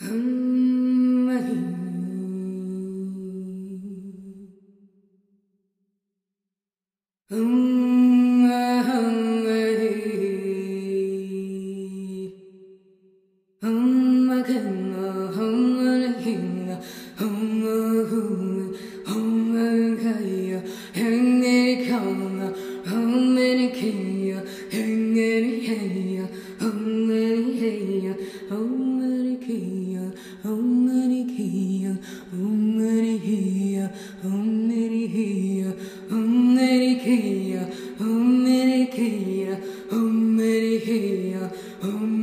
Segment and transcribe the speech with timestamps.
[0.00, 1.87] Hum,
[41.80, 42.17] hum,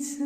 [0.00, 0.24] 一次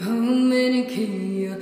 [0.00, 1.60] How many can you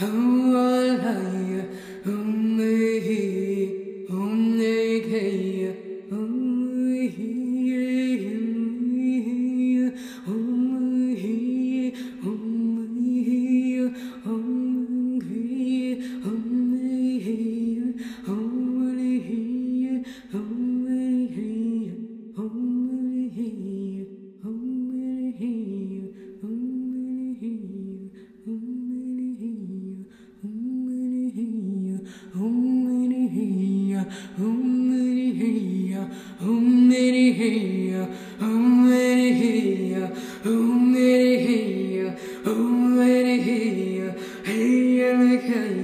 [0.00, 0.23] Oh.
[45.46, 45.83] can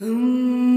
[0.00, 0.71] Hmm.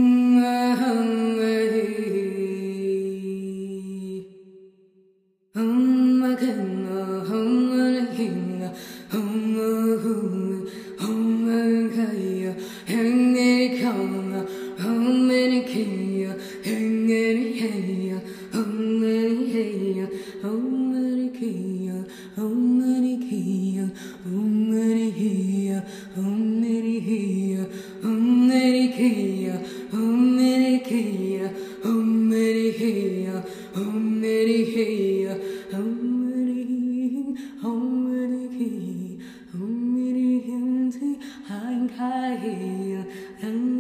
[41.97, 43.05] higher
[43.41, 43.74] and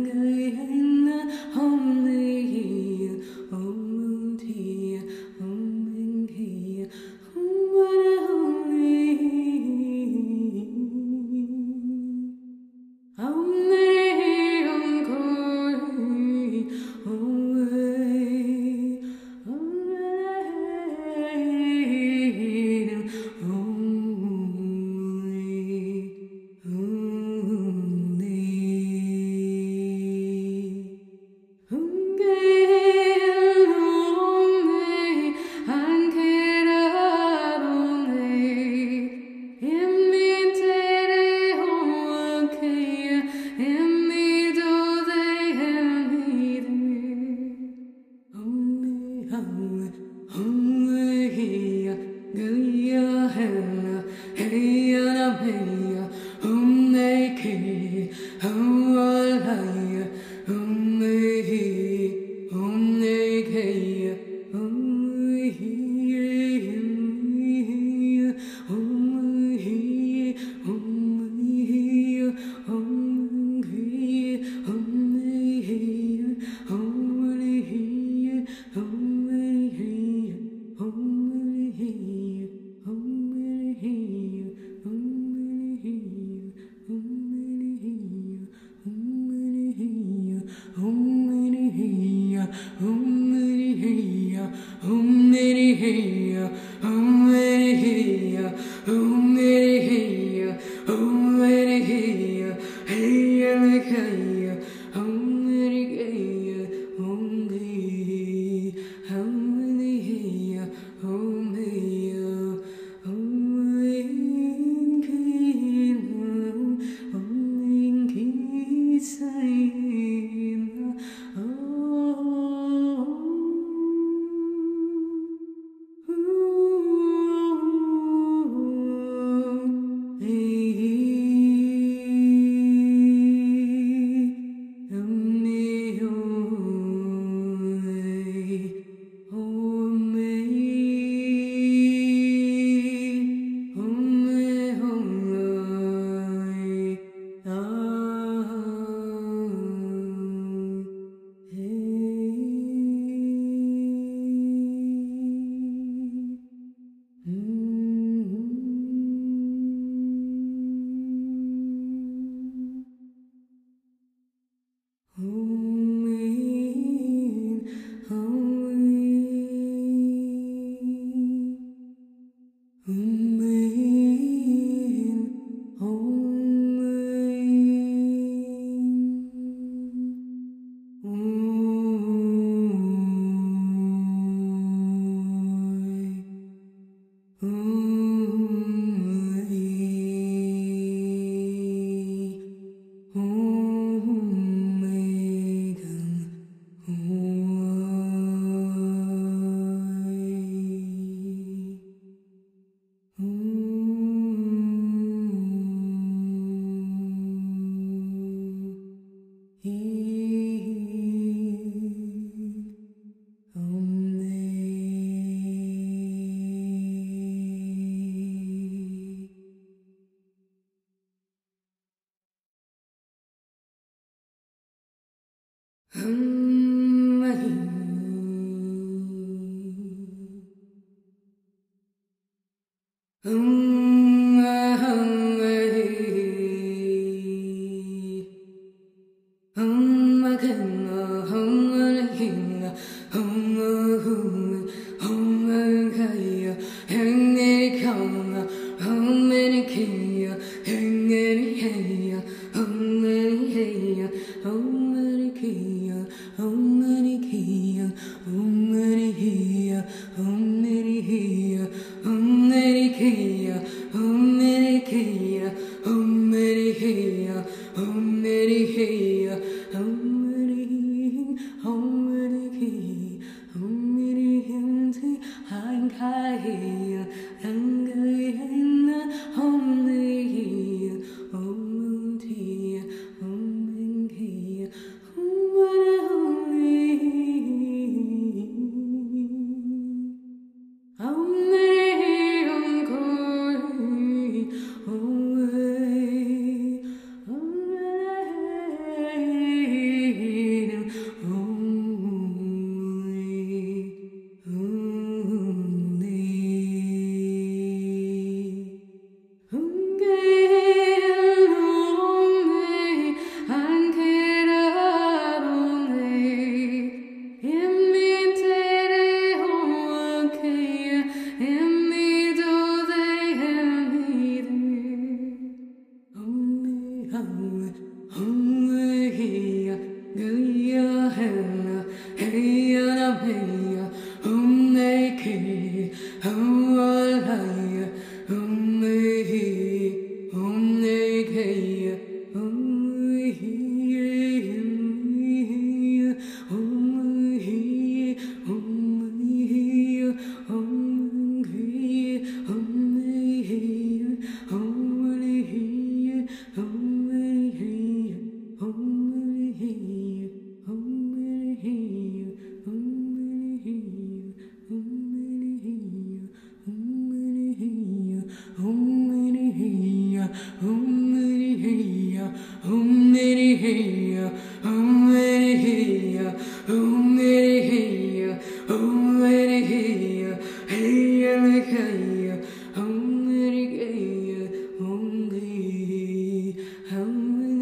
[257.31, 257.91] heal.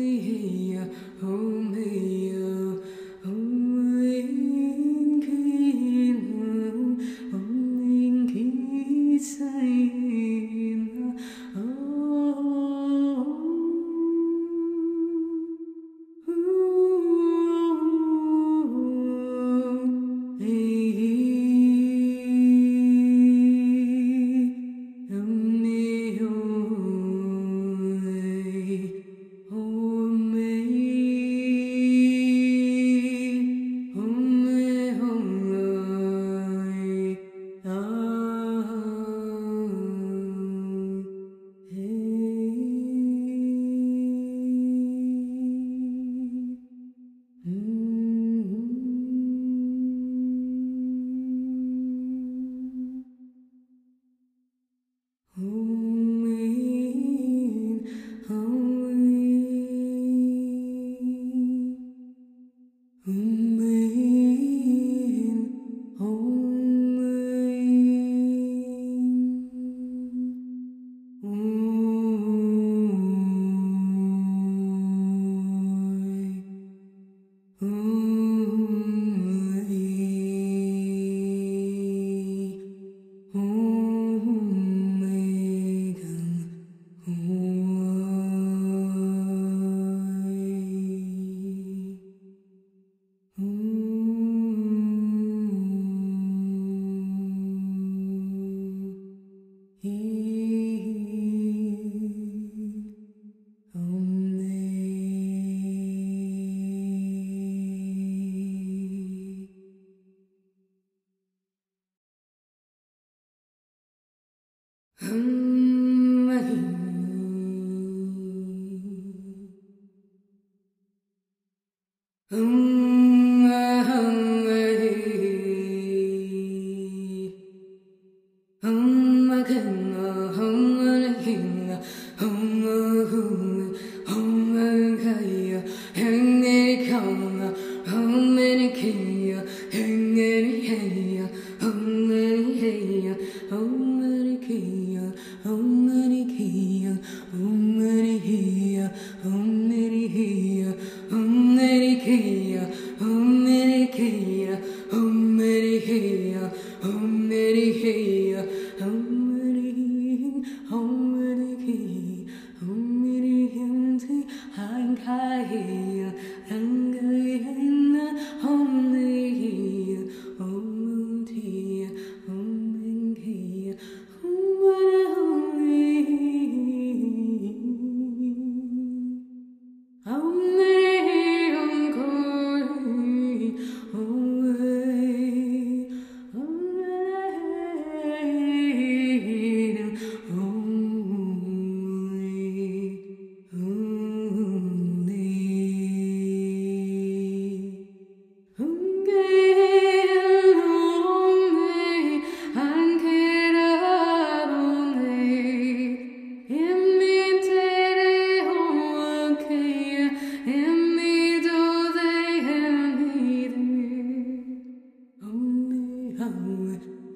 [0.04, 1.63] we.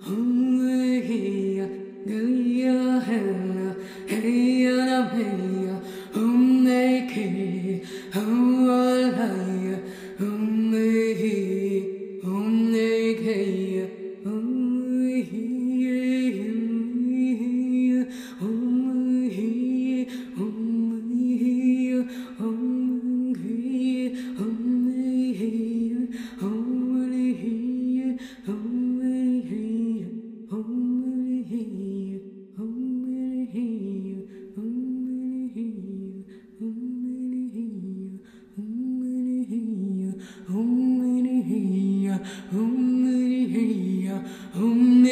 [0.07, 1.67] Om Niri Hiya,
[44.55, 45.03] Om